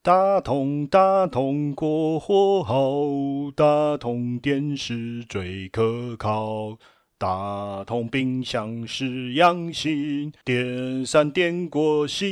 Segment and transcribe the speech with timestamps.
[0.00, 2.80] 大同大同国货好，
[3.54, 6.78] 大同电视最可靠，
[7.18, 12.26] 大同冰箱是养心，点三点锅洗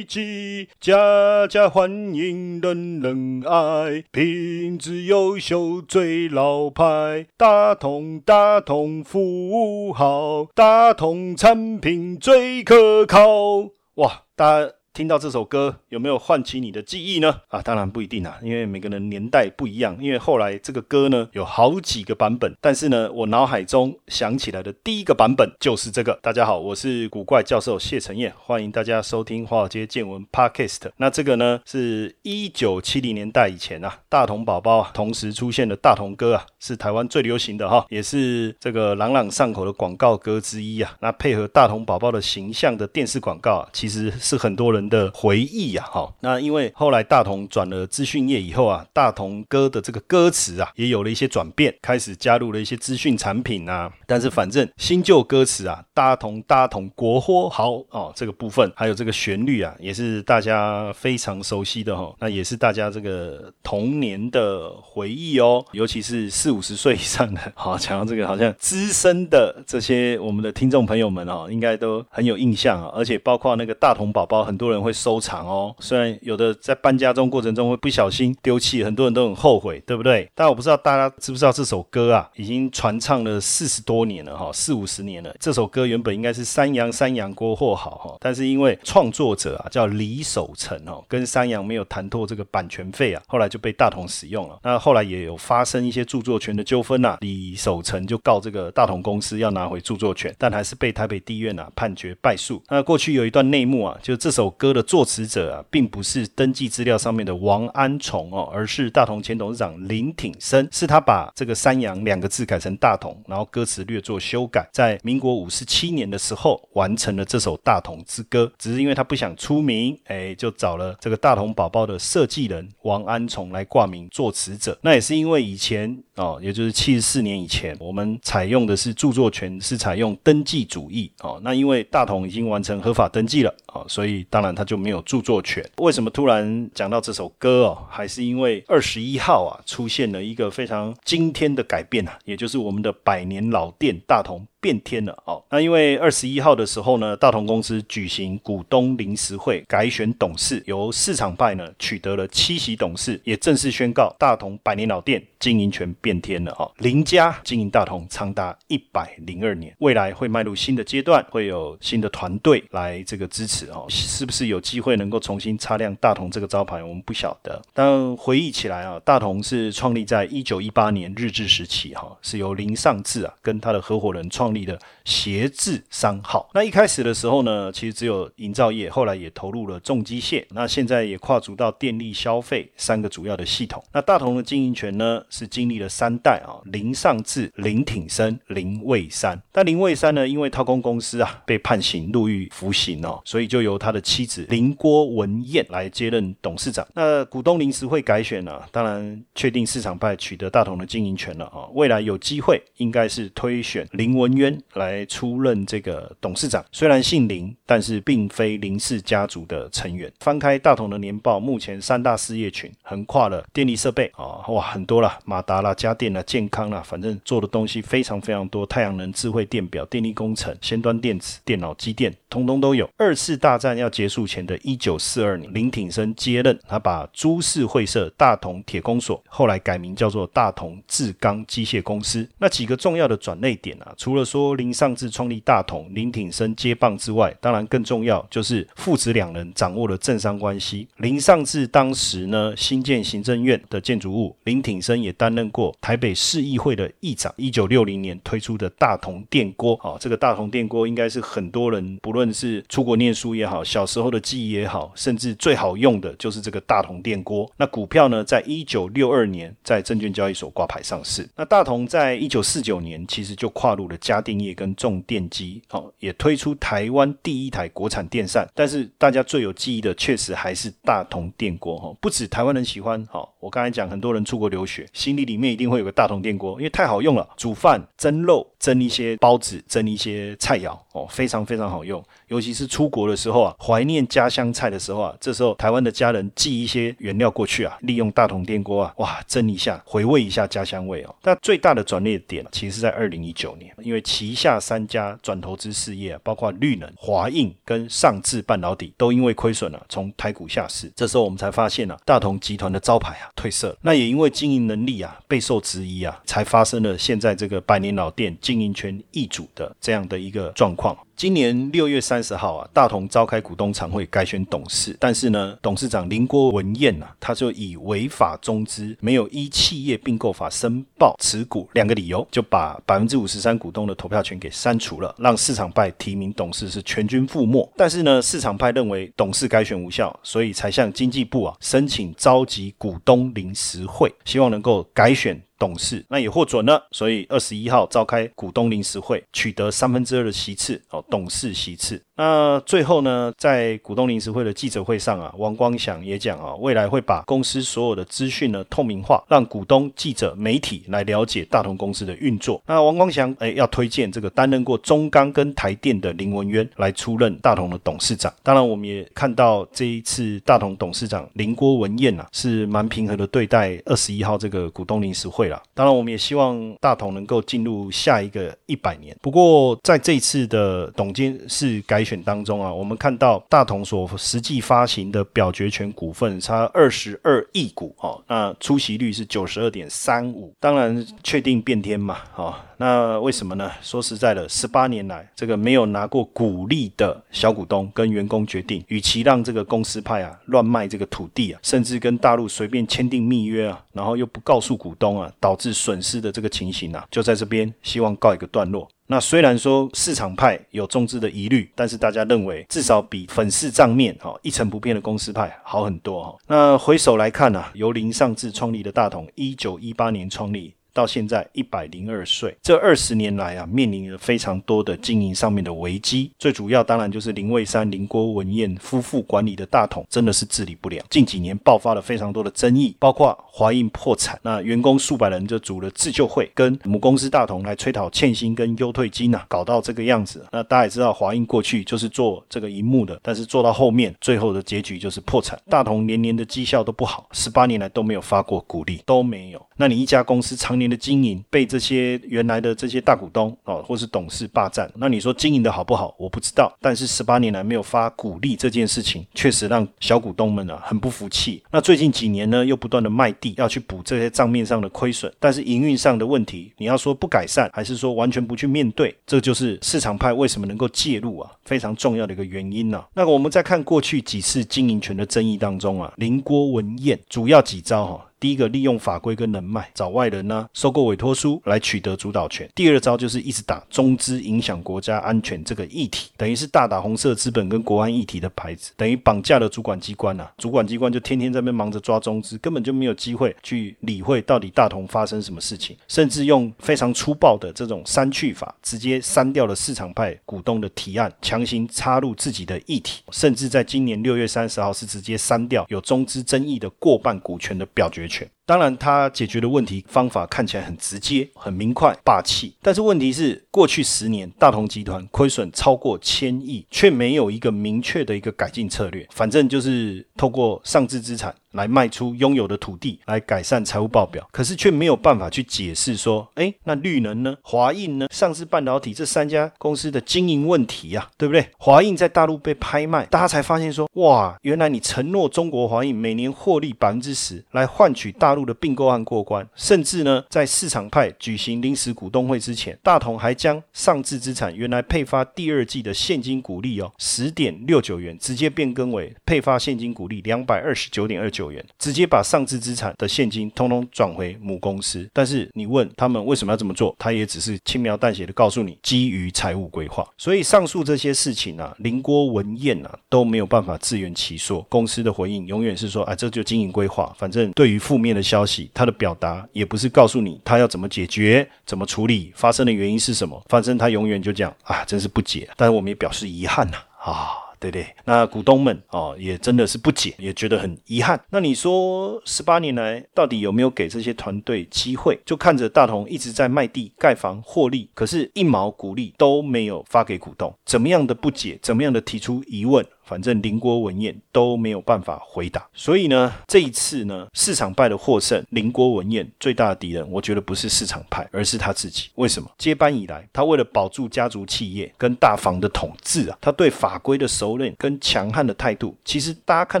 [0.00, 13.70] 衣机，家家欢迎人人爱，品质优秀最老牌，大同大同服务好，大同产品最可靠。
[13.94, 17.42] 哇，大听到这首歌有没有唤起你的记忆呢？
[17.48, 19.94] 啊，当然不一定啊，因为每个人年代不一样。
[20.00, 26.18] 因为后来这个歌呢有好几个版本，但是呢，我脑海中想起来的第一个版本就是这个。
[26.22, 30.90] 大家好，我是古怪教授谢承彦，欢迎大家收听华尔街见闻 Podcast。
[30.96, 40.96] 那这个呢是一九七零年代以前啊，大同宝宝啊同时出现的大同歌啊，是台湾最流行的哈，也是这个朗朗上口的广告歌之一啊。
[41.00, 46.12] 那配合大同宝宝的形象的电视广告啊，其实是很多人的回忆呀哈。
[46.20, 53.92] 那因为后来大同转了资讯业以后啊，大同歌的这个歌词啊也有了一些转变，开始加入了一些资讯产品啊。
[54.06, 62.14] 但是反正新旧歌词啊，大同大同国货好哦，这个部分还有这个旋律啊，也是大家非常熟悉的哈。
[62.20, 72.90] 那也是大家这个童年的回忆哦，尤其是四五十岁以上的，好讲到这个好像资深的这些我们的听众朋友们哦，应该都很有印象啊。
[72.94, 75.74] 而且包括那个大同宝宝，很多人会收藏哦。
[75.80, 80.30] 虽然有的在搬家中过程中会不小心丢弃，很多人都很后悔，对不对？
[80.34, 85.34] 但我不知道大家知不知道这首歌啊，已经传唱了四十多年了哈，四五十年了。
[85.38, 94.58] 这首歌原本应该是山羊山羊国货好哈，但是因为创作者啊叫李守成哦，跟山羊没有谈妥这个版权费啊，后来就被大同使用了。
[94.62, 102.62] 那后来也有发生一些著作权的纠纷呐，李守成就告这个大同公司要拿回著作权，但还是被台北地院啊判决败诉。
[102.68, 118.50] 那过去有一段内幕啊，就这首歌歌的作词者啊，并不是登记资料上面的王安崇哦，而是大同前董事长林挺生，是他把这个山羊两个字改成大同，然后歌词略作修改，在民国五十七年的时候完成了这首大同之歌。
[118.58, 124.76] 只是因为他不想出名，哎，就找了这个大同宝宝的设计人王安崇来挂名作词者。
[124.82, 131.40] 那也是因为以前哦，也就是七十四年以前，我们采用的是著作权是采用登记主义哦。
[131.44, 135.64] 那因为大同已经完成合法登记了哦，所以当然他就没有著作权。
[135.76, 137.86] 为什么突然讲到这首歌哦？
[137.88, 144.44] 还是因为二十一号啊，出现了一个非常惊天的改变啊，也就是我们的百年老店大同。
[144.60, 156.70] 变天了哦，那因为二十一号的时候呢，大同公司举行股东临时会，改选董事，由市场派呢取得了七席董事，也正式宣告大同百年老店经营权变天了哦。
[156.78, 167.60] 林家经营大同长达一百零二年，未来会迈入新的阶段，会有新的团队来这个支持哦，是不是有机会能够重新擦亮大同这个招牌，我们不晓得。
[167.72, 183.82] 但回忆起来啊，大同是创立在一九一八年日治时期哈，是由林尚志啊跟他的合伙人创的协制商号，那一开始的时候呢，其实只有营造业，后来也投入了重机械，那现在也跨足到电力消费三个主要的系统。
[183.92, 189.40] 那大同的经营权呢，是经历了三代啊，林尚志、林挺生、林卫山。
[189.52, 196.86] 但林卫山呢，因为掏空公司啊，被判刑入狱服刑哦，所以就由他的妻子林郭文燕来接任董事长。
[196.94, 204.62] 那股东临时会改选呢，当然确定市场派取得大同的经营权了啊，未来有机会应该是推选林文渊。
[204.74, 210.12] 来出任这个董事长，虽然姓林，但是并非林氏家族的成员。
[210.20, 218.66] 翻开大同的年报，目前三大事业群横跨了电力设备啊，哇，很多啦，马达啦、家电啦、健康啦，反正做的东西非常非常多。
[218.66, 222.88] 太阳能、智慧电表、电力工程、先端电子、电脑机电，通通都有。
[222.98, 232.28] 二次大战要结束前的一九四二年，林挺生接任，他把株式会社大同铁工所，后来改名叫做大同制钢机械公司。
[232.38, 240.88] 那几个重要的转类点啊，除了说林尚志创立大同，林挺生接棒之外，当然更重要就是父子两人掌握了政商关系。
[240.96, 247.32] 林尚志当时呢新建行政院的建筑物，林挺生也担任过台北市议会的议长。
[247.36, 257.50] 一九六零年推出的大同电锅，哦，这个大同电锅应该是很多人不论是出国念书也好，小时候的记忆也好，甚至最好用的就是这个大同电锅。
[257.56, 261.28] 那股票呢，在一九六二年在证券交易所挂牌上市。
[261.36, 268.46] 那大同在一九四九年其实就跨入了家电业跟重电机，好，也推出台湾第一台国产电扇。
[268.54, 271.94] 但是大家最有记忆的，确实还是大同电锅哈。
[272.00, 282.02] 不止台湾人喜欢，好，我刚才讲很多人出国留学，心里里面一定会有个大同电锅，因为太好用了，煮饭、蒸肉、蒸一些包子、蒸一些菜肴，哦，非常非常好用。
[282.28, 291.14] 尤其是出国的时候啊，怀念家乡菜的时候啊，这时候台湾的家人寄一些原料过去啊，利用大同电锅啊，哇，蒸一下，回味一下家乡味哦。
[291.22, 300.90] 但最大的转捩点其实是在二零一九年，因为旗下三家转投资事业，包括绿能、华映跟上智半导体，都因为亏损了，从台股下市。
[300.94, 303.76] 这时候我们才发现啊，大同集团的招牌啊褪色。
[303.82, 310.96] 那也因为经营能力啊备受质疑啊，才发生了现在这个百年老店经营权易主的这样的一个状况。
[311.16, 327.66] 今年六月三十号啊，大同召开股东常会改选董事，但是呢，董事长林郭文彦呐，他就以违法中资、没有依企业并购法申报持股两个理由，就把百分之五十三股东的投票权给删除了，让市场派提名董事是全军覆没。
[327.78, 335.40] 但是呢，市场派认为董事改选无效，所以才向经济部啊申请召集股东临时会，希望能够改选。
[335.58, 342.02] 董事那也获准了，所以二十一号召开股东临时会，取得三分之二的席次哦，董事席次。
[342.16, 352.62] 那最后呢，在股东临时会的记者会上啊，王光祥也讲啊，未来会把公司所有的资讯呢透明化，让股东、记者、媒体来了解大同公司的运作。
[352.66, 358.32] 那王光祥哎，要推荐这个担任过中钢跟台电的林文渊来出任大同的董事长。
[358.42, 365.46] 当然，我们也看到这一次大同董事长林郭文彦啊，是蛮平和的对待二十一号这个股东临时会。
[365.74, 369.16] 当然，我们也希望大同能够进入下一个一百年。
[369.22, 380.54] 不过，在这一次的董监事改选当中啊，我们看到大同所实际发行的表决权股份差二十二亿股哦，那出席率是九十二点三五。
[380.60, 382.54] 当然，确定变天嘛，哦。
[382.78, 383.72] 那为什么呢？
[383.80, 398.86] 说实在的，十八年来，这个没有拿过股利的小股东跟员工决定，与其让这个公司派啊乱卖这个土地啊，甚至跟大陆随便签订密约啊，然后又不告诉股东啊，导致损失的这个情形啊，就在这边希望告一个段落。
[399.08, 406.36] 那虽然说市场派有中资的疑虑，但是大家认为至少比粉饰账面哈一成不变的公司派好很多哈。
[406.48, 410.74] 那回首来看呢，由林尚志创立的大同，一九一八年创立。
[410.96, 416.32] 到现在一百零二岁，这二十年来啊，面临了非常多的经营上面的危机。
[416.38, 421.04] 最主要当然就是林蔚山、林郭文燕夫妇管理的大统真的是治理不了。
[421.10, 430.46] 近几年爆发了非常多的争议，包括华映破产，那员工数百人就组了自救会，跟母公司大同来催讨欠薪跟优退金呐，搞到这个样子。
[430.50, 435.58] 那大家也知道，华映过去就是做这个荧幕的，但是做到后面，最后的结局就是破产。
[435.68, 439.66] 大同年年的绩效都不好，十八年来都没有发过股利，都没有。
[439.76, 446.14] 那你一家公司常年的经营被这些原来的这些大股东哦，或是董事霸占，那你说经营的好不好？
[446.18, 446.72] 我不知道。
[446.80, 451.62] 但是十八年来没有发股利这件事情，确实让小股东们啊很不服气。
[451.70, 463.02] 那最近几年呢，又不断的卖地，要去补这些账面上的亏损，但是营运上的问题，你要说不改善，还是说完全不去面对，这就是市场派为什么能够介入啊，非常重要的一个原因呢。
[463.14, 468.26] 那我们再看过去几次经营权的争议当中啊，林郭文彦主要几招哈。
[468.38, 472.68] 第一个利用法规跟人脉找外人呢，收购委托书来取得主导权。
[472.74, 480.46] 第二招就是一直打中资影响国家安全这个议题，等于是大打红色资本跟国安议题的牌子，等于绑架了主管机关呐。
[480.58, 498.25] 主管机关就天天在那边忙着抓中资，根本就没有机会去理会到底大同发生什么事情，甚至用非常粗暴的这种删去法，直接删掉了市场派股东的提案，强行插入自己的议题，甚至在今年六月三十号是直接删掉有中资争议的过半股权的表决。
[498.28, 498.50] 权。
[498.66, 502.74] 当然，他解决的问题方法看起来很直接、很明快、霸气。
[502.82, 509.24] 但是问题是，过去十年大同集团亏损超过千亿，却没有一个明确的一个改进策略。
[509.30, 514.44] 反正就是透过上置资产来卖出拥有的土地，来改善财务报表。
[514.50, 517.54] 可是却没有办法去解释说，哎，那绿能呢？
[517.62, 518.26] 华映呢？
[518.32, 521.64] 上市半导体这三家公司的经营问题呀，对不对？
[521.78, 528.55] 华映在大陆被拍卖，大家才发现说，哇，原来你承诺中国华映每年获利百分之十，来换取大。
[528.56, 545.28] 大陆的并购案过关，甚至呢，在市场派举行临时股东会之前，大同还将上置资产原来配发第二季的现金股利哦，十点六九元，直接变更为配发现金股利两百二十九点二九元，直接把上置资产的现金通通转回母公司。
[545.34, 550.26] 但是你问他们为什么要这么做，他也只是轻描淡写的告诉你，基于财务规划。
[550.38, 554.80] 所以上述这些事情啊，林郭文彦啊都没有办法自圆其说。
[554.88, 557.26] 公司的回应永远是说，啊，这就经营规划。
[557.38, 563.60] 反正对于负面的消息，他的表达也不是告诉你他要怎么解决、怎么处理，发生的原因是什么。
[563.68, 565.68] 反正他永远就讲啊，真是不解。
[565.76, 567.64] 但是我们也表示遗憾呐，啊。
[567.78, 571.38] 对对，那股东们哦，也真的是不解，也觉得很遗憾。
[571.50, 575.38] 那你说十八年来到底有没有给这些团队机会？
[575.44, 583.04] 就看着大同一直在卖地盖房获利，可是一毛股利都没有发给股东，怎么样的不解，怎么样的提出疑问？
[583.26, 592.30] 反正邻国文彦都没有办法回答，所以呢，这一次呢，市场派的获胜，邻国文彦最大的敌人，我觉得不是市场派，而是他自己。
[592.36, 592.70] 为什么？
[592.78, 600.00] 接班以来，他为了保住家族企业跟大房的统治啊，他对法规的熟练跟强悍的态度，其实大家看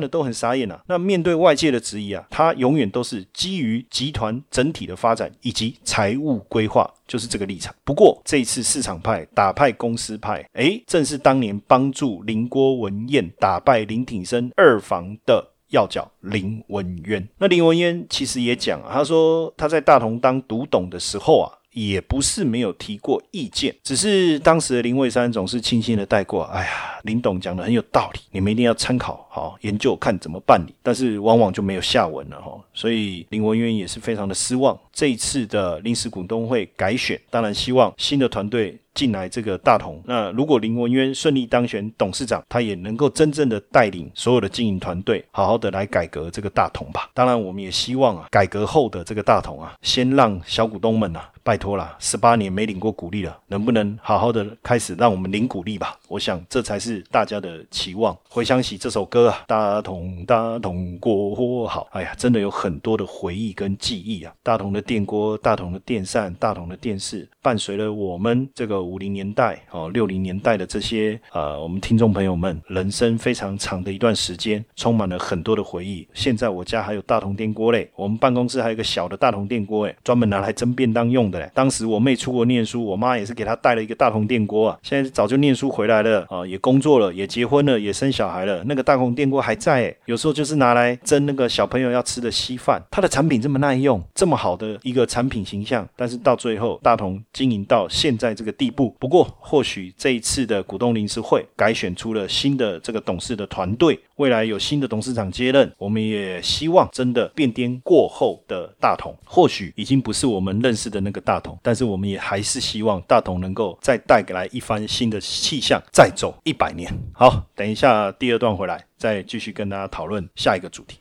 [0.00, 0.80] 的都很傻眼啊。
[0.86, 6.88] 那面对外界的质疑啊，他永远都是基于集团整体的发展以及财务规划。
[7.06, 7.74] 就是这个立场。
[7.84, 17.28] 不过这一次市场派打败公司派，哎，正是当年帮助林郭文彦打败林挺生二房的要角林文渊。
[17.38, 21.52] 那林文渊其实也讲，他说他在大同当独董的时候啊。
[21.76, 26.44] 也不是没有提过意见，只是当时的林蔚山总是轻轻的带过。
[26.44, 26.70] 哎呀，
[27.02, 30.74] 林董讲的很有道理，你们一定要参考好研究，看怎么办理。
[30.82, 34.78] 但是往往就没有下文了哈，所以林文渊也是非常的失望。
[34.92, 38.78] 这一次的临时股东会改选，当然希望新的团队。
[38.96, 47.10] 进来这个大同，那如果林文渊顺利当选董事长，他也能够真正的带领所有的经营团队，好好的来改革这个大同吧。
[47.12, 55.98] 当然，我们也希望啊，改革后的这个大同啊，先让小股东们啊，拜托了，十八年没领过股利了，能不能好好的开始让我们领股利吧？
[56.08, 58.16] 我想这才是大家的期望。
[58.30, 64.32] 回想起这首歌大同大同过活好，哎呀，真的有很多的回忆跟记忆啊。
[64.42, 68.86] 大同的电锅、大同的电扇、大同的电视，伴随了我们这个。
[68.86, 76.06] 五零年代哦，六零年代的这些呃，我们听众朋友们，人生非常长的一段时间，充满了很多的回忆。
[76.14, 81.50] 现在我家还有大同电锅嘞，我们办公室还有一个小的大同电锅哎，专门拿来蒸便当用的嘞。
[81.52, 84.78] 当时我妹出国念书，我妈也是给她带了一个大同电锅啊。
[84.84, 88.62] 现在早就念书回来了啊，也工作了，也结婚了，也生小孩了。
[88.64, 92.80] 那个大同电锅还在，有时候就是拿来蒸那个小朋友要吃的稀饭。
[92.88, 98.70] 它的产品这么耐用，这么好的一个产品形象，但是到最后大同经营到现在这个地。
[98.76, 116.92] 步，不过或许这一次的股东临时会改选出了新的这个董事的团队，未来有新的董事长接任，我们也希望真的变颠过后的大同，或许已经不是我们认识的那个大同，但是我们也还是希望大同能够再带来一番新的气象，再走一百年。
[117.14, 120.98] 好，等一下第二段回来再继续跟大家讨论下一个主题。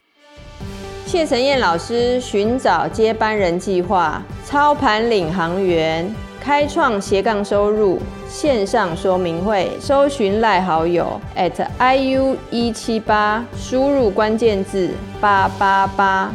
[1.08, 6.14] 谢承彦老师寻找接班人计划，操盘领航员。
[6.40, 16.32] 开创斜杠收入线上说明会，搜寻赖好友 at iu 一七八，输入关键字八八八。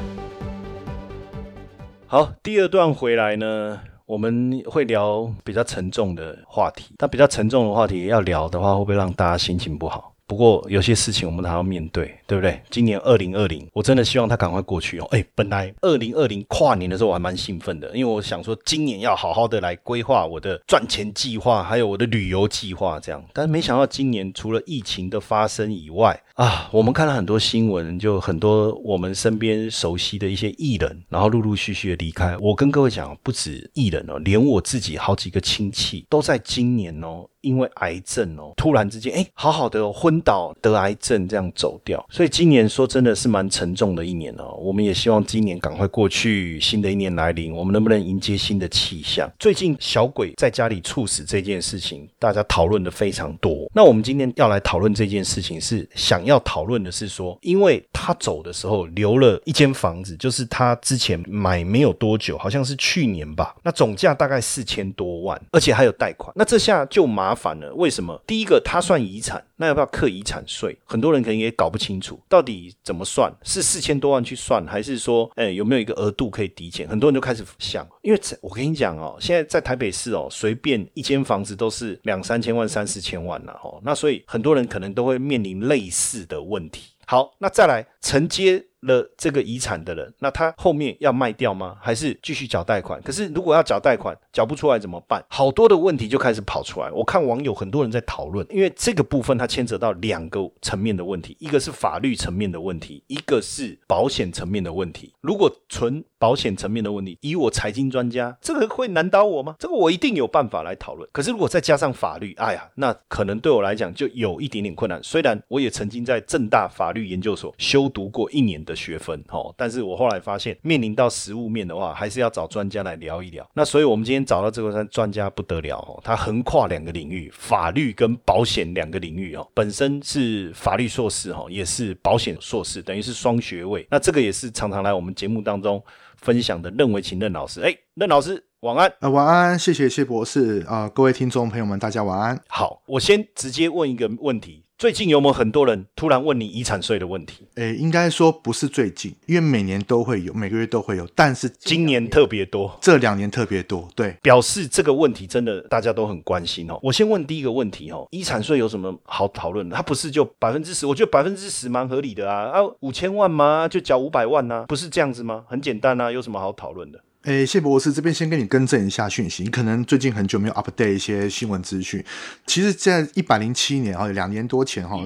[2.08, 6.92] 好，第二段回来呢，我们会聊比较沉重的话题。
[6.98, 10.12] 但比较沉重的话题要聊的话，会不会让大家心情不好？
[10.30, 12.62] 不过有些事情我们还要面对，对不对？
[12.70, 15.08] 今年二零二零，我真的希望它赶快过去哦。
[15.10, 23.20] 哎，本来二零二零跨年的时候我还蛮兴奋的，因为我想说今年要好好的来规划我的赚钱计划，还有我的旅游计划这样。
[23.32, 32.36] 但是没想到今年除了疫情的发生以外啊，我们看了很多新闻，就很多我们身边熟悉的一些艺人，然后陆陆续续的离开。
[32.38, 37.26] 我跟各位讲，不止艺人哦，连我自己好几个亲戚都在今年哦。
[37.42, 44.54] 因为癌症哦，突然之间，哎，好好的昏倒得癌症这样走掉，所以今年说真的是蛮沉重的一年哦。
[44.58, 49.30] 我们也希望今年赶快过去，新的一年来临，我们能不能迎接新的气象？
[49.38, 53.70] 最近小鬼在家里猝死这件事情，大家讨论的非常多。
[53.74, 67.29] 那我们今天要来讨论这件事情，是想要讨论的是说，因为他走的时候留了一间房子，就是他之前买没有多久，好像是去年吧，那总价大概四千多万，而且还有贷款，那这下就麻。
[67.30, 68.20] 麻烦了，为什么？
[68.26, 70.76] 第一个，它算遗产，那要不要课遗产税？
[70.84, 73.32] 很多人可能也搞不清楚，到底怎么算？
[73.44, 76.88] 是四千多万去算，还是说，哎，有没有一个额度可以抵减？
[76.88, 86.90] 很多人就开始想，因为我跟你讲哦，现在在台北市哦，随便一间房子都是两三千万、三四千万了哦，那所以很多人可能都会面临类似的问题。
[87.06, 91.76] 好，那再来承接了这个遗产的人，那他后面要卖掉吗？
[91.80, 93.00] 还是继续缴贷款？
[93.02, 95.24] 可是如果要缴贷款，缴不出来怎么办？
[95.28, 96.90] 好多的问题就开始跑出来。
[96.90, 105.12] 我看网友很多人在讨论，因为这个部分它牵扯到两个层面的问题，一个是法律层面的问题，一个是保险层面的问题。
[105.20, 109.56] 如果纯保险层面的问题，以我财经专家，这个会难倒我吗？
[109.58, 111.08] 这个我一定有办法来讨论。
[111.12, 115.02] 可是如果再加上法律，哎呀，那可能对我来讲就有一点点困难。
[115.02, 123.48] 虽然我也曾经在正大法律研究所修读过一年的学分，哦，但是我后来发现，面临到实务面的话，还是要找专家来聊一聊。
[123.54, 133.86] 那所以我们今天找到这个专专家不得了哦，他横跨两个领域，法律跟保险两个领域哦，本身是法律硕士哈，也是保险硕士，等于是双学位。
[133.90, 135.82] 那这个也是常常来我们节目当中
[136.16, 138.44] 分享的任维勤任老师，哎，任老师。
[138.60, 142.38] 晚安，呃，晚安，谢谢谢博士啊，各位听众朋友们，大家晚安。
[142.46, 147.46] 好，我先直接问一个问题：最近有没有很多人突然问你遗产税的问题？
[147.56, 156.78] 诶，应该说不是最近，因为每年都会有，每个月都会有，但是今年特别多，这两年特别多，对，表示这个问题真的大家都很关心哦。
[156.82, 159.76] 我先问第一个问题哦，遗产税有什么好讨论的？
[159.76, 160.86] 它不是就百分之十？
[160.86, 163.68] 我觉得百分之十蛮合理的啊，啊，五千万吗？
[163.68, 164.64] 就缴五百万呢？
[164.66, 165.44] 不是这样子吗？
[165.46, 166.98] 很简单啊，有什么好讨论的？
[167.24, 172.02] 诶，谢博士这边先跟你更正一下讯息，你可能最近很久没有 update 一些新闻资讯。
[172.46, 174.96] 其实，在一百零七年哈，两年多前哈，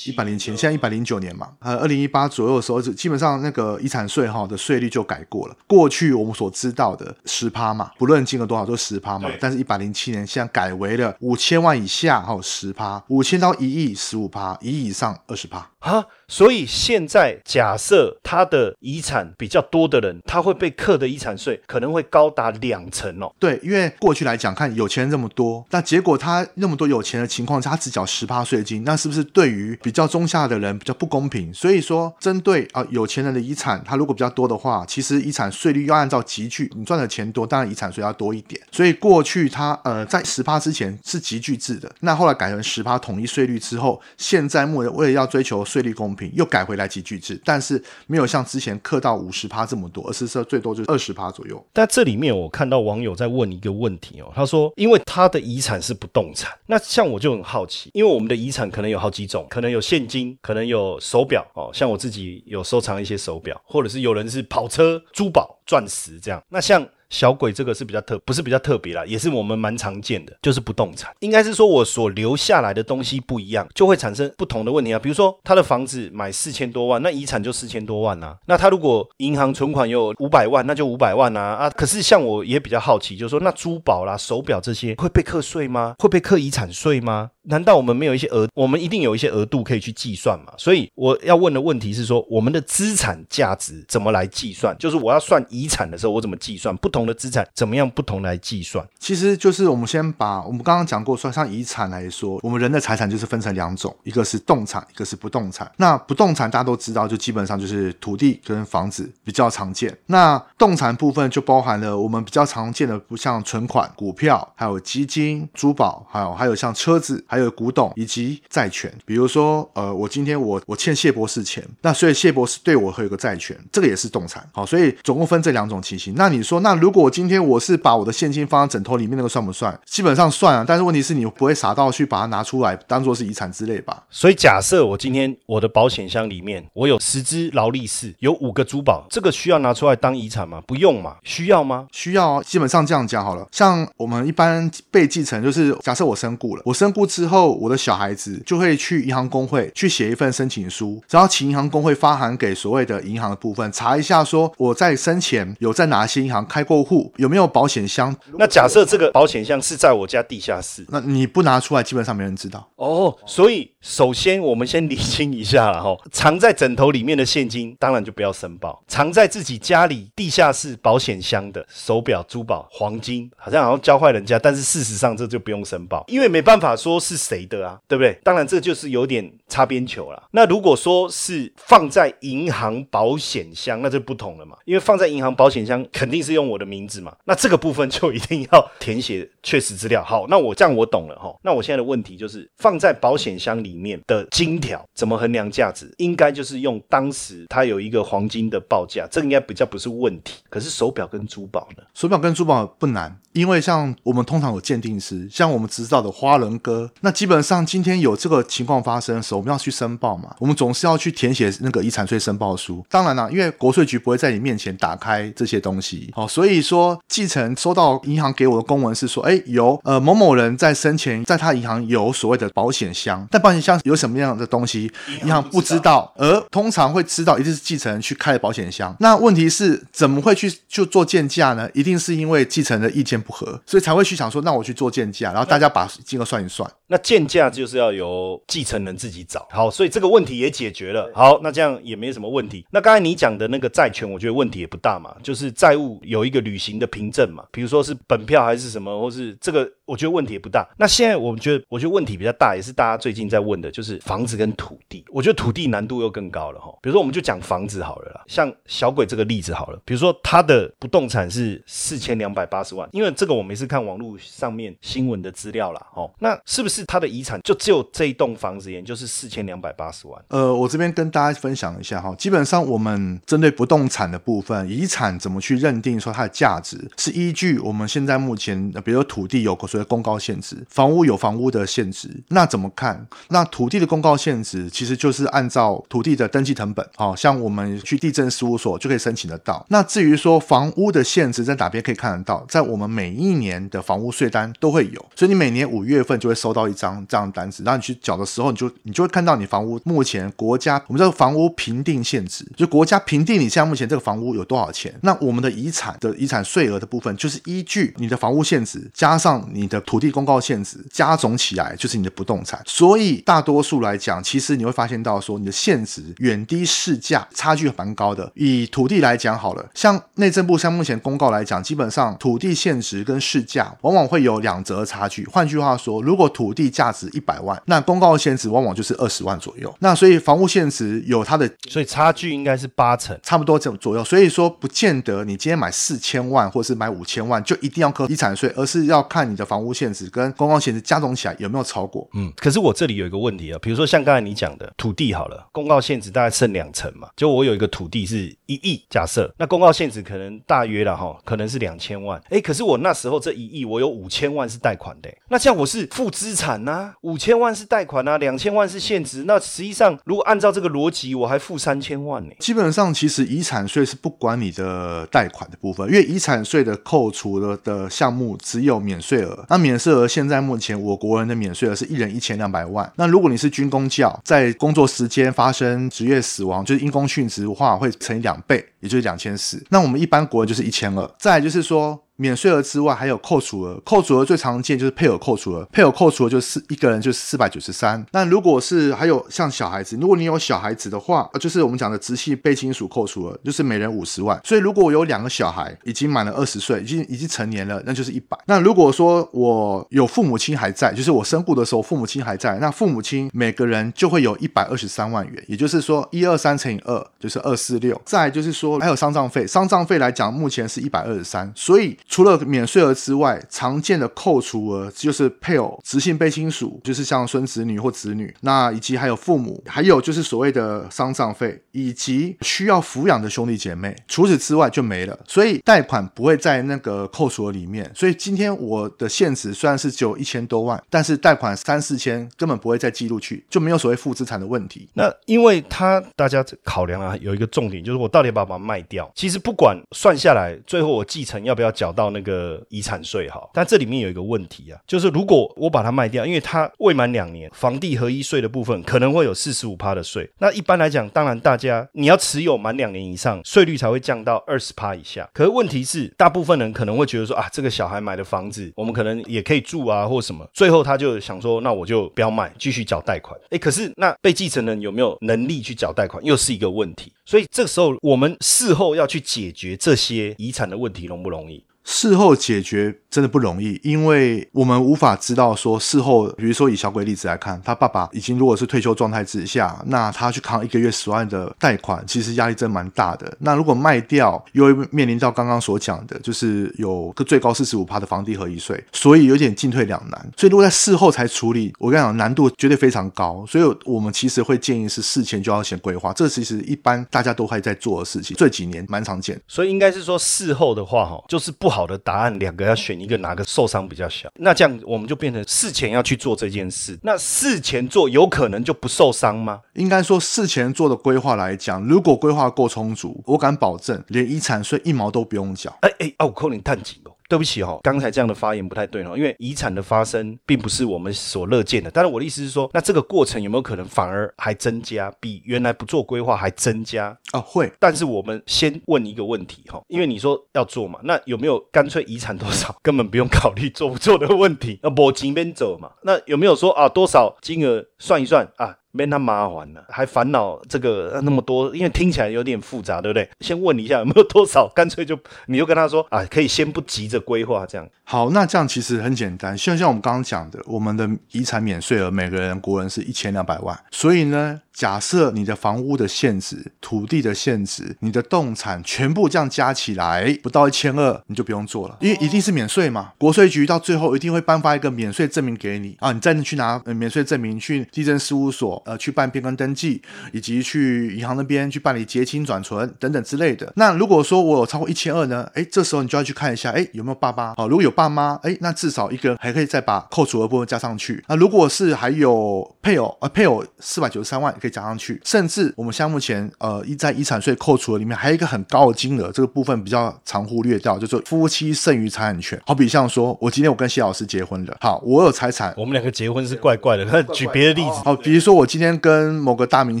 [0.04, 5.56] 一百零七，现在一百零九年嘛，呃，二零一八左右的时候，基本上那个遗产税哈的税率就改过了。
[5.66, 15.68] 过去我们所知道的十趴嘛，不论金额多少都十趴嘛，但是一百零七年现在改为了五千万以下哈十趴，五千到一亿十五趴，一亿以上二十趴。
[15.80, 23.32] 啊，所以现在假设他的遗产比较多的人，他会被课的遗产税可能会高达两成哦。
[23.38, 31.52] 对，因为过去来讲，看有钱人这么多，那结果他那么多有钱的情况下，他只缴十八税金，那是不是对于比较中下的人比较不公平？
[31.52, 38.60] 所以说，针对啊有钱人的遗产，他如果比较多的话，其实遗产税率要按照集聚，你赚的钱多，当然遗产税要多一点。
[38.72, 45.64] 所以过去他呃在十八之前是集聚制的，那后来改成十八统一税率之后，现在为了为了要追求。
[45.66, 51.64] 税率公平，又改回来集聚制，但是没有像之前克到五十趴这么多，而是说最多就是二十趴左右。
[51.72, 66.42] 但这里面我看到网友在问一个问题哦，他说，因为他的遗产是不动产，那像我就很好奇，因为我们的遗产可能有好几种，可能有现金，可能有手表哦，像我自己有收藏一些手表，或者是有人是跑车、珠宝、钻石这样。
[66.48, 71.12] 那像小鬼这个是比较特，不是比较特别啦，也是我们蛮常见的，就是不动产。
[71.20, 74.98] 应该是说我所留下来的东西不一样，就会产生不同的问题啊。
[74.98, 78.36] 比如说他的房子买四千多万，那遗产就四千多万呐。
[78.46, 81.70] 那他如果银行存款有五百万，那就五百万呐啊。
[81.70, 85.94] 可是像我也比较好奇，就是说那珠宝啦、手表这些会被课税吗？
[85.98, 87.30] 会被课遗产税吗？
[87.48, 88.48] 难道我们没有一些额？
[88.54, 90.52] 我们一定有一些额度可以去计算嘛？
[90.56, 94.76] 所以我要问的问题是说，我们的资产价值怎么来计算？
[94.78, 96.76] 就是我要算遗产的时候，我怎么计算？
[96.78, 98.84] 不同的资产怎么样不同来计算？
[98.98, 105.70] 其实就是我们先把我们刚刚讲过，说像遗产来说，我们人的财产就是分成两种，一个是动产，一个是不动产。
[105.76, 109.96] 那不动产大家都知道，就基本上就是土地跟房子比较常见。
[110.06, 117.24] 那动产部分就包含了我们比较常见的，不像存款、股票，还有基金、珠宝，还有还有像车子。
[117.36, 126.14] 还有古董以及债权，比如说，呃，我今天我我欠谢博士钱，那所以谢博士对我会有个债权，这个也是动产，好，所以总共分这两种情形。
[126.16, 129.78] 那你说，那如果我今天我是把我的现金放在枕头里面，那个算不算？
[129.84, 134.02] 基本上算啊，但是问题是你不会傻到去把它拿出来当做是遗产之类吧？
[134.08, 140.62] 所以假设我今天我的保险箱里面我有十只劳力士，有五个珠宝，这个需要拿出来当遗产吗？
[140.66, 141.16] 不用嘛？
[141.22, 141.86] 需要吗？
[141.92, 142.42] 需要。
[142.44, 158.14] 基本上这样讲好了，像我们一般被继承，就是假设我身故了，我身故之之后，我的小孩子就会去银行工会去写一份申请书，然后请银行工会发函给所谓的银行的部分，查一下说我在生前有在哪些银行开过户，有没有保险箱。
[158.38, 162.64] 那假设这个保险箱是在我家地下室，那你不拿出来，基本上没人知道。
[162.76, 177.15] 哦，所以首先我们先理清一下了哈，藏在枕头里面的现金当然就不要申报，藏在自己家里地下室保险箱的手表、珠宝、黄金，好像好像教坏人家，但是事实上这就不用申报，因为没办法说是。
[177.16, 177.78] 谁的啊？
[177.88, 178.18] 对不对？
[178.22, 180.22] 当然，这就是有点擦边球了。
[180.32, 184.56] 那如果说是放在银行保险箱，那就不同了嘛。
[184.64, 187.16] 因为放在银行保险箱肯定是用我的名字嘛。
[187.24, 190.02] 那这个部分就一定要填写确实资料。
[190.02, 191.34] 好，那我这样我懂了哈。
[191.42, 195.92] 那我现在的问题就是，放在保险箱里面的金条怎么衡量价值？
[195.98, 200.42] 应该就是用当时它有一个黄金的报价，这应该比较不是问题。
[200.48, 201.82] 可是手表跟珠宝呢？
[201.94, 206.90] 手表跟珠宝不难，因为像我们通常有鉴定师，像我们知道的花轮哥。
[207.06, 212.84] 那基本上今天有这个情况发生的时候，我们要去申报嘛，我们总是要去填写那个遗产税申报书。
[212.90, 224.90] 当然啦，因为国税局不会在你面前打开这些东西，好，所以说继承收到银行给我的公文是说，哎，有呃某某人在生前在他银行有所谓的保险箱，但保险箱有什么样的东西，
[225.22, 228.92] 银行不知道，而通常会知道一定是继承人去开的保险箱。
[228.98, 231.70] 那问题是怎么会去就做鉴价呢？
[231.72, 236.68] 一定是因为继承人的意见不合，所以才会去想说，那我去做鉴价，然后大家把金额算一算。
[236.86, 239.46] 那建价就是要由继承人自己找。
[239.50, 241.10] 好，所以这个问题也解决了。
[241.14, 242.66] 好，那这样也没什么问题。
[242.70, 250.66] 那刚才你讲的那个债权，我觉得问题也不大嘛，就是债务有一个履行的凭证嘛，比如说是本票还是什么，或是这个，我觉得问题也不大。
[250.78, 255.04] 那现在我们觉得，我觉得问题比较大，也是大家最近在问的，就是房子跟土地。
[255.10, 256.72] 我觉得土地难度又更高了哈。
[256.82, 270.22] 比如说，我们就讲房子好了啦，像小鬼这个例子好了，比如说他的不动产是四千两百八十万，因为这个我们也是看网络上面新闻的资料啦，哦，那是不是是他的遗产就只有这一栋房子，也就是四千两百八十万？
[270.28, 283.06] 呃，我这边跟大家分享一下哈，基本上我们针对不动产的部分，遗产怎么去认定说它的价值，是依据我们现在目前，比如说土地有所谓的公告限制，房屋有房屋的限制，那怎么看？
[283.28, 289.64] 那土地的公告限制其实就是按照土地的登记成本，好、像我们去地震事务所就可以申请得到。
[289.70, 304.94] 那至于说房屋的限制在哪边可以看得到，在我们每一年的房屋税单都会有，所以你每年五月份就会收到一张这样单子，然后你去缴的时候，你就你就会看到你房屋目前国家我们这个房屋评定限值，就国家评定你现在目前这个房屋有多少钱。
[305.02, 312.60] 那我们的遗产的遗产税额的部分，就是依据你的房屋限值加上你的土地公告限值加总起来，就是你的不动产。
[312.66, 318.30] 所以大多数来讲，其实你会发现到说你的限值远低市价，差距蛮高的。
[318.34, 325.26] 以土地来讲好了，像内政部像目前公告来讲，基本上土地限值跟市价往往会有两折差距。
[325.26, 329.72] 换句话说，如果土地价值一百万，那公告限值往往就是二十万左右。
[329.80, 333.14] 那所以房屋限值有它的所以差距应该是八成。
[333.22, 342.08] 差不多这左右，所以说不见得你今天买四千万或是买五千万就一定要扣遗产税，而是要看你的房屋限值跟公告限值加总起来有没有超过。
[342.14, 362.30] 嗯，可是我这里有一个问题啊，比如说像刚才你讲的土地好了，公告限值大概剩两成嘛，就我有一个土地是一亿，假设那公告限值可能大约了哈，可能是两千万，哎，可是我那时候这一亿我有五千万是贷款的，那这样我是负资产产呐、五千万是贷款呐、两千万是现值，那实际上如果按照这个逻辑，我还负三千万呢。
[362.38, 369.44] 基本上，其实遗产税是不管你的贷款的部分，因为遗产税的扣除的的项目只有免税额。
[369.48, 372.88] 那免税额现在目前我国人的免税额是一人一千两百万。
[372.94, 379.60] 那如果你是军工教，在工作时间发生职业死亡，就是因公殉职的话，会乘以两倍，也就是两千四。
[379.70, 381.10] 那我们一般国人就是一千二。
[381.18, 382.00] 再来就是说。
[382.16, 388.04] 免税额之外还有扣除额，扣除额最常见就是配偶扣除额，配偶扣除额就是一个人就是四百九十三。
[388.12, 394.40] 那如果是还有像小孩子，如果你有小孩子的话，就是我们讲的直系被亲属扣除额，就是每人五十万。
[394.44, 398.38] 所以如果我有两个小孩已经满了二十岁，已经已经成年了，那就是一百。
[398.46, 408.00] 那如果说我有父母亲还在，就是我身故的时候父母亲还在，那父母亲每个人就会有一百二十三万元，也就是说一二三乘以二就是二四六。
[408.06, 411.94] 再就是说还有丧葬费，丧葬费来讲目前是一百二十三，所以。
[412.08, 423.94] 除了免税额之外，常见的扣除额就是配偶、直系被亲属，就是像孙子女或子女，那以及还有父母，还有就是所谓的丧葬费，以及需要抚养的兄弟姐妹。
[424.08, 427.90] 除此之外就没了，所以贷款不会在那个扣除额里面。
[427.94, 434.88] 所以今天我的现值虽然是只有一千多万，但是贷款三四千根本不会再记录去，就没有所谓负资产的问题。
[434.94, 439.10] 那因为他大家考量啊，有一个重点就是我到底要不要把它卖掉？
[439.14, 443.40] 其实不管算下来，最后我继承要不要缴到那个遗产税哈？
[443.54, 450.28] 但这里面有一个问题啊，就是如果我把它卖掉，因为它未满两年，房地合一税的部分可能会有四十五趴的税。
[450.38, 455.28] 那一般来讲，当然大家你要持有满两年以上，税率才会降到二十趴以下。
[455.32, 460.46] 可是问题是，大部分人可能会觉得说啊，这个小孩买的房子，我们可能也可以住啊，或什么。
[460.52, 463.38] 最后他就想说，那我就不要买，继续缴贷款。
[463.50, 467.12] 诶，可是那被继承人有没有能力去缴贷款，又是一个问题。
[467.26, 471.64] 所以这个时候，我们事后要去解决这些遗产的问题，容不容易？
[471.88, 483.32] 事后解决真的不容易，因为我们无法知道说事后，比如说以小鬼例子来看，他爸爸已经如果是退休状态之下，那他去扛一个月十万的贷款，其实压力真蛮大的。
[483.38, 490.28] 那如果卖掉，又会面临到刚刚所讲的，就是有个最高四十五趴的房地合一税，所以有点进退两难。
[490.36, 493.44] 所以如果在事后才处理，我跟你讲难度绝对非常高。
[493.46, 499.40] 所以我们其实会建议是事前就要先规划，这其实一般大家都还在做的事情，这几年蛮常见。
[499.48, 504.30] 所以应该是说事后的话，哈，就是不好的答案，两个要选一个，哪个受伤比较小？
[504.34, 506.98] 那这样我们就变成事前要去做这件事。
[507.02, 509.62] 那事前做有可能就不受伤吗？
[509.72, 515.74] 应该说事前做的规划来讲，如果规划够充足，我敢保证连遗产税一毛都不用缴。
[515.80, 517.12] 哎哎，哦，扣你探紧哦。
[517.28, 521.90] 对不起哈，刚才这样的发言不太对哦，因为遗产的发生并不是我们所乐见的。
[521.90, 527.40] 但是我的意思是说，那这个过程有没有可能反而还增加，比原来不做规划还增加啊？
[527.40, 527.72] 会。
[527.78, 534.78] 但是我们先问一个问题哈，因为你说要做嘛，那有没有干脆遗产多少根本不用考虑做不做的问题？
[534.82, 538.76] 那我前边走嘛，那有没有说啊多少金额算一算啊？
[538.96, 543.28] 没那麻烦了，还烦恼这个那么多，因为听起来有点复杂，对不对？
[543.40, 547.86] 先问你一下有没有多少，干脆就你就跟他说啊，可以先不急着规划这样。
[548.04, 554.60] 好，那这样其实很简单，像像我们刚刚讲的，我们的遗产免税额每个人国人是一千两百万，所以呢。
[554.76, 563.12] 假设你的房屋的现值、土地的现值、你的动产全部这样加起来不到一千二，你就不用做了，因为一定是免税嘛。
[563.16, 573.72] 国税局到最后一定会颁发一个免税证明给你啊，你再去拿免税证明去地震事务所呃去办变更登记，以及去银行那边去办理结清转存等等之类的。
[573.76, 575.50] 那如果说我有超过一千二呢？
[575.54, 577.54] 哎，这时候你就要去看一下，哎有没有爸妈？
[577.54, 581.24] 好，如果有爸妈，哎那至少一个人还可以再把扣除的部分加上去。
[581.28, 584.54] 那如果是还有配偶啊，配偶四百九十三万。
[584.68, 592.60] 加上去，甚至我们像目前呃，一在遗产税扣除的里面，还有一个很高的金额，这个部分比较常忽略掉，就是夫妻剩余财产权。
[592.66, 597.04] 好比像说，我今天我跟谢老师结婚了，好，我有财产，我们两个结婚是怪怪的。
[597.04, 600.00] 那举别的例子，好，比如说我今天跟某个大明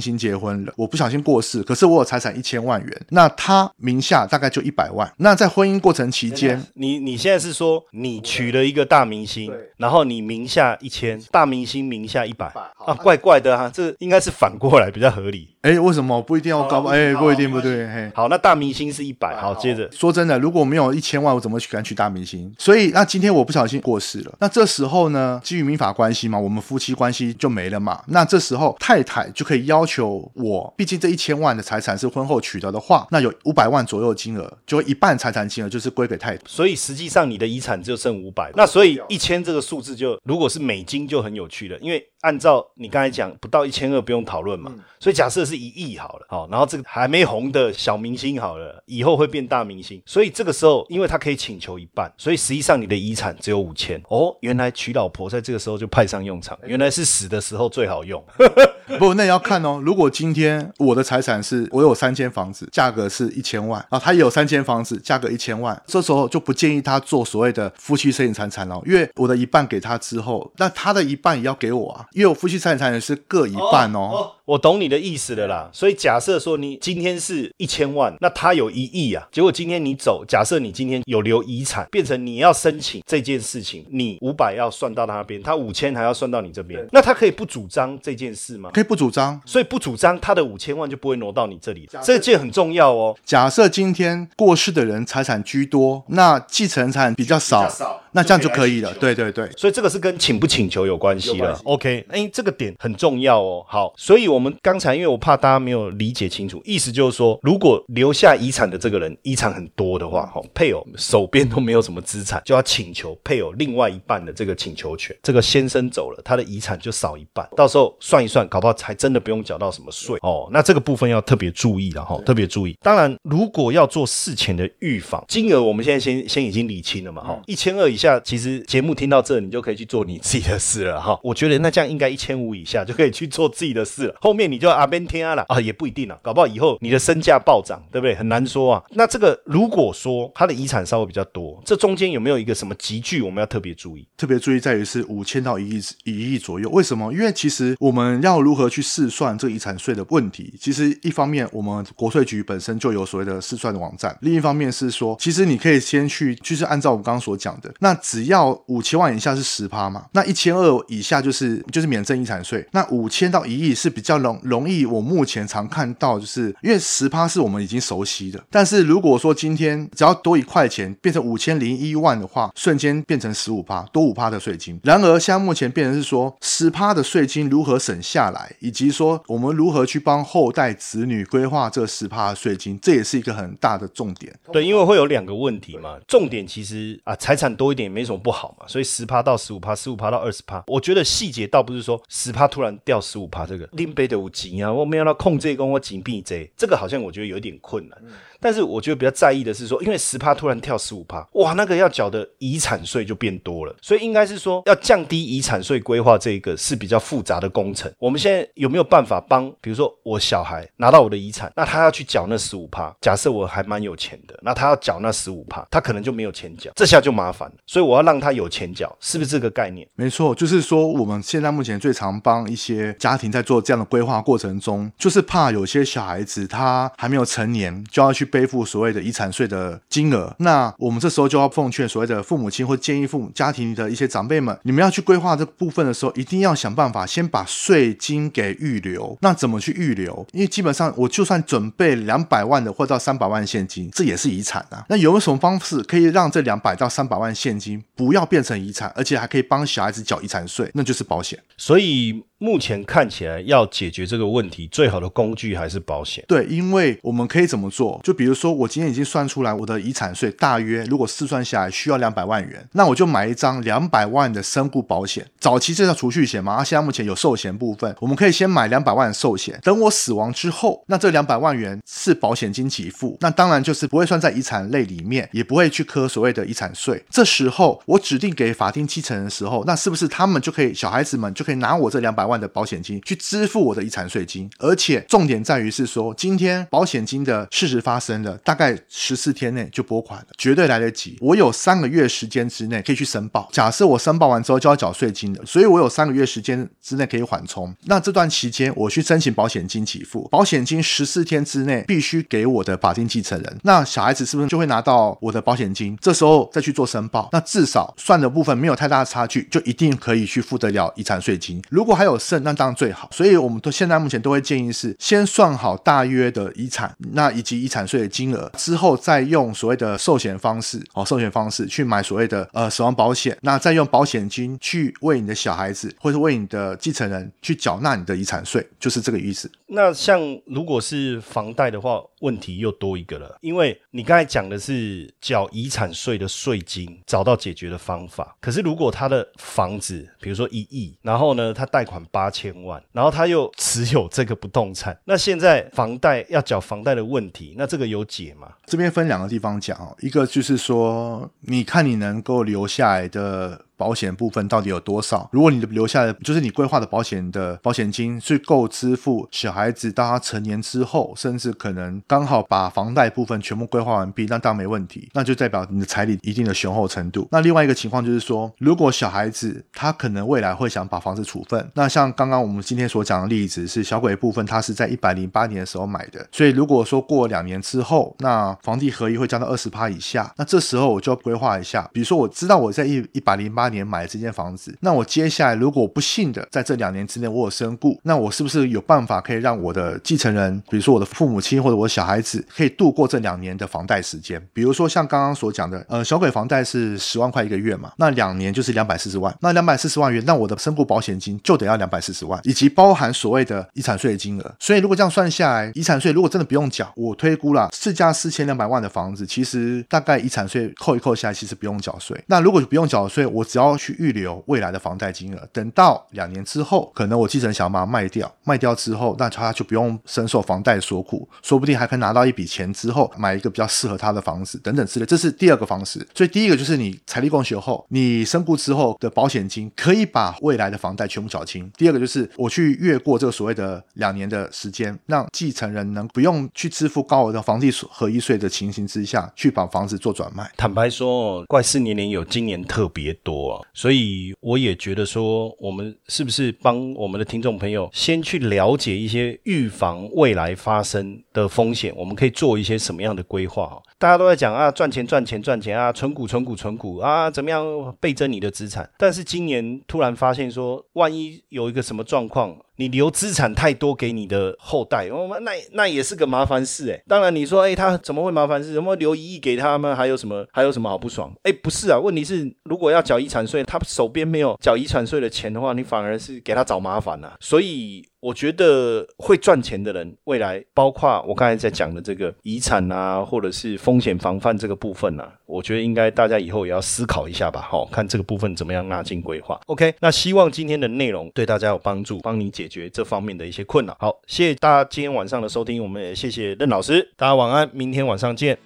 [0.00, 5.08] 星结婚了，我不小心过世，可是我有财产一千万元，那他名下大概就一百万。
[5.18, 12.46] 那在婚姻过程期间，你你现在是说你娶了一个大明星，然后你名下一千，大明星名下一百
[12.84, 14.55] 啊，怪怪的啊，这应该是反。
[14.58, 15.48] 过来比较合理。
[15.62, 16.82] 哎，为什么不一定要高？
[16.84, 17.86] 哎，不一定，不对。
[17.88, 19.36] 嘿，好，那大明星是一百。
[19.36, 22.54] 好，接着说真的，如果没有一千万，我怎么去敢娶大明星？
[22.58, 28.00] 所以，那今天我不小心过世了，那这时候呢，基于民法关系嘛，我们夫妻关系就没了嘛。
[28.06, 36.42] 那这时候太太就可以要求我，毕竟这一千万的财产是婚后取得的话，那有五百万左右金额，就一半财产金额就是归给太太。
[36.46, 38.52] 所以实际上你的遗产就剩五百。
[38.54, 44.70] 那所以一千这个数字就如果是美金就很有趣了，因为按照你刚才讲，不到一千二不用讨论嘛。
[45.00, 50.02] 所以假设是一亿好了，好，然后这个还没红的小明星好了，以后会变大明星。
[50.04, 53.98] 所以这个时候，因为他可以请求一半，所以实际上你的遗产只有五千。
[54.08, 58.22] 哦，原来娶老婆在这个时候就派上用场，原来是死的时候最好用。
[58.98, 59.80] 不，那也要看哦。
[59.82, 74.32] 如果今天我的财产是我有三间房子，价格是一千万啊，他也有三间房子，价格一千万，这时候就不建议他做所谓的夫妻生意财产了，因为我的一半给他之后，那他的一半也要给我啊，因为我夫妻财产也是各一半哦。
[74.46, 75.68] 我懂你的意思了啦。
[75.72, 88.70] 所以假设说你今天是一千万，那他有一亿啊，结果今天你走，假设你今天有留遗产，变成你要申请这件事情，你五百要算到他那边，他五千还要算到你这边，那他可以不主张这件事吗？
[88.72, 93.16] 可以不主张，所以不主张他的五千万就不会挪到你这里，这件很重要哦。
[93.24, 97.68] 假设今天过世的人财产居多，那继承财产比较少，
[98.12, 98.94] 那这样就可以了。
[98.94, 101.60] 对对对，所以这个是跟请不请求有关系了。
[101.64, 103.64] OK，哎，这个点很重要哦。
[103.66, 115.16] 好，所以我们刚才因为我怕大家没有理解清楚，意思就是说，如果留下遗产的这个人遗产很多的话，哈，配偶手边都没有什么资产，就要请求配偶另外一半的这个请求权。
[115.22, 119.46] 这个先生走了，他的遗产就少一半，到时候算一算，搞不好还真的不用。
[119.46, 120.48] 缴到什么税哦？
[120.50, 122.76] 那这个部分要特别注意了哈，特别注意。
[122.82, 131.16] 当然，如果要做事前的预防，金额我们现在先先已经理清了嘛哈，一千二以下，其实节目听到这，你就可以去做你自己的事了哈。
[131.22, 138.12] 我觉得那这样应该一千五以下就可以去做自己的事了，后面你就阿边天了啊，也不一定啊，搞不好以后你的身价暴涨，对不对？
[138.12, 138.82] 很难说啊。
[138.90, 144.04] 那这个如果说他的遗产稍微比较多，这中间有没有一个什么集聚我们要特别注意？
[144.16, 147.12] 特别注意在于是五千到一亿一亿左右，为什么？
[147.12, 149.38] 因为其实我们要如何去试算？
[149.38, 174.78] 这遗产税的问题，其实一方面我们国税局本身就有所谓的试算的网站，另一方面是说，其实你可以先去，就是按照我们刚刚所讲的，那只要五千万以下是十趴嘛，那一千二以下就是就是免征遗产税，那五千到一亿是比较容容易，我目前常看到就是因为十趴是我们已经熟悉的，但是如果说今天只要多一块钱变成五千零一万的话，瞬间变成十五趴，多五趴的税金。
[174.82, 184.34] 然而现在目前变成是说十趴的税金如何省下来，以及说我们如何去帮后代子女规划这十趴的税金，这也是一个很大的重点。
[184.52, 185.96] 对，因为会有两个问题嘛。
[186.06, 188.66] 重点其实啊，财产多一点也没什么不好嘛。
[188.68, 193.66] 所以十趴到十五趴，十五趴到二十趴，我觉得细节倒不是说十趴突然掉十五趴这个。
[194.06, 197.98] 有钱啊，我没有要控制跟我紧闭这，这个好像我觉得有点困难。
[198.40, 207.92] 但是我觉得比较在意的是说，因为十趴突然跳十五趴，哇，那个要缴的遗产税就变多了，所以应该是说要降低遗产税规划这一个是比较复杂的工程。
[207.98, 209.46] 我们现在有没有办法帮？
[209.60, 217.54] 比如说我小孩拿到我的遗产，那他要去缴那十五趴，假设我还蛮有钱的，那他要缴那十五趴，他可能就没有钱缴，这下就麻烦了。
[217.66, 219.88] 所以我要让他有钱缴，是不是这个概念？
[219.94, 230.34] 没错，就是说我们现在目前最常帮一些家庭在做这样的规划过程中，就是怕有些小孩子他还没有成年，就要去背负所谓的遗产税的金额。
[230.40, 239.16] 那我们这时候就要奉劝所谓的父母亲或建议父母家庭的一些长辈们，你们要去规划这部分的时候，一定要想办法先把税金给预留。
[239.22, 240.26] 那怎么去预留？
[240.32, 244.84] 因为基本上我就算准备两百万的或到三百万现金，这也是遗产啊。
[244.88, 250.70] 那有没有什么方式可以让这两百到三百万现金不要变成遗产，而且还可以帮小孩子缴遗产税？
[250.74, 251.38] 那就是保险。
[251.56, 252.24] 所以。
[252.38, 256.22] 目前看起来要解决这个问题，最好的工具还是保险。
[256.28, 257.98] 对，因为我们可以怎么做？
[258.04, 265.26] 就比如说，我今天已经算出来我的遗产税大约，如果试算下来需要两百万元，那我就买一张两百万的身故保险。
[265.40, 277.02] 早期这叫储蓄险嘛，现在目前有寿险部分，我们可以先买两百万的寿险，等我死亡之后，那这两百万元是保险金给付，那当然就是不会算在遗产类里面，也不会去科所谓的遗产税。
[277.08, 291.16] 这时候我指定给法定继承人的时候，那是不是他们就可以小孩子们就可以拿我这两百万的保险金去支付我的遗产税金，而且重点在于是说，今天保险金的事实发生了，大概十四天内就拨款了，绝对来得及。
[291.20, 297.74] 我有三个月时间之内可以去申报，假设我申报完之后就要缴税金的，所以我有三个月时间之内可以缓冲。
[297.84, 305.96] 那这段期间我去申请保险金给付，保险金十四天之内必须给我的法定继承人，那小孩子是不是就会拿到我的保险金？
[306.00, 311.62] 这时候再去做申报，那至少算的部分没有太大的差距，就一定可以去付得了遗产税金。
[311.70, 313.08] 如果还有剩，那当然最好。
[313.12, 329.50] 所以，我们都现在目前都会建议是先算好大约的遗产，那以及遗产税的金额之后，再用所谓的寿险方式哦，寿险方式去买所谓的呃死亡保险，那再用保险金去为你的小孩子或者为你的继承人去缴纳你的遗产税，就是这个意思。
[329.68, 338.36] 那像如果是房贷的话，问题又多一个了，因为你刚才讲的是缴遗产税的税金，找到解决的方法。
[338.40, 348.52] 可是如果他的房子，比如说一亿，然后呢，他贷款八千万，然后他又持有这个不动产，那现在房贷要缴房贷的问题，那这个有解吗？
[348.66, 353.65] 这边分两个地方讲哦，一个就是说，你看你能够留下来的。
[353.76, 355.28] 保险部分到底有多少？
[355.32, 367.28] 如果你留下的，就是你规划的保险的保险金，是够支付小孩子到他成年之后，甚至可能刚好把房贷部分全部规划完毕，那当然没问题，那就代表你的彩礼一定的雄厚程度。
[367.30, 383.65] 那另外一个情况就是说，如果小孩子他可能未来会想把房子处分，那像刚刚我们今天所讲的例子是小鬼部分，他是在一百零八年的时候买的，所以如果说过两年之后，那房地合一会降到二十趴以下，那这时候我就要规划一下，比如说我知道我在一一百零八。
[383.68, 394.40] 年买这间房子，那我接下来如果不幸的在这两年之内我有身故，那我是不是有办法可以让我的继承人，比如说我的父母亲或者我的小孩子，可以度过这两年的房贷时间？
[394.52, 404.54] 比如说像刚刚所讲的，呃，小鬼房贷是十万块一个月嘛，那两年就是两百四十万，那两百四十万元，那我的身故保险金就得要两百四十万，以及包含所谓的遗产税的金额。
[404.58, 412.18] 所以如果这样算下来，遗产税如果真的不用缴，我推估了市价四千两百万的房子，其实大概遗产税扣一扣下来，其实不用缴税。
[412.26, 425.06] 那如果不用缴税，我要去预留未来的房贷金额，等到两年之后，可能我继承想把它卖掉，卖掉之后，那他就不用深受房贷所苦，说不定还可以拿到一笔钱之后，买一个比较适合他的房子等等之类。
[425.06, 426.06] 这是第二个方式。
[426.14, 431.70] 所以第一个就是你财力共学后，你身故之后的保险金可以把未来的房贷全部缴清。
[431.76, 440.50] 第二个就是我去越过这个所谓的两年的时间，让继承人能不用去支付高额的房地合一税的情形之下去把房子做转卖。
[440.56, 451.92] 坦白说，怪事年年有，今年特别多所以我也觉得说，我们是不是帮我们的听众朋友先去了解一些预防未来发生的风险？
[451.96, 453.80] 我们可以做一些什么样的规划？
[453.98, 457.64] 大家都在讲啊，赚钱赚钱赚钱啊，存股存股存股啊，怎么样
[458.00, 458.88] 倍增你的资产？
[458.98, 462.56] 但是今年突然发现说，万一有一个什么状况？
[462.76, 467.02] 你留资产太多给你的后代，我们那那也是个麻烦事哎。
[467.08, 468.74] 当然你说，哎，他怎么会麻烦事？
[468.74, 469.96] 怎么留一亿给他们？
[469.96, 470.46] 还有什么？
[470.52, 471.32] 还有什么好不爽？
[471.42, 477.36] 哎，不是啊，问题是如果要缴遗产税，他手边没有缴遗产税的钱的话，你反而是给他找麻烦了。
[477.40, 487.60] 所以我觉得会赚钱的人，未来包括我刚才在讲的这个遗产啊，或者是风险防范这个部分啊，我觉得应该大家以后也要思考一下吧。
[487.60, 489.60] 好，看这个部分怎么样纳进规划。
[489.66, 493.96] OK，那希望今天的内容对大家有帮助，帮你解决这方面的一些困扰。
[494.00, 498.58] 好，谢谢大家今天晚上的收听，我们也谢谢任老师，大家晚安，明天晚上见。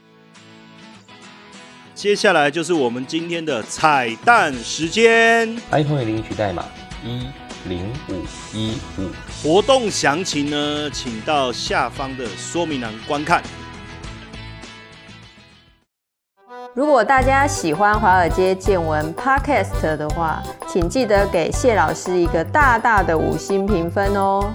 [1.92, 5.54] 接下来就是我们今天的彩蛋时间。
[5.70, 6.64] iPhone 领取代码
[7.04, 7.26] 一
[7.68, 8.14] 零五
[8.52, 9.10] 一五。
[9.42, 13.42] 活动详情呢，请到下方的说明栏观看。
[16.72, 24.54] 如果大家喜欢华尔街见闻 Podcast 的话，请记得给谢老师一个大大的五星评分哦。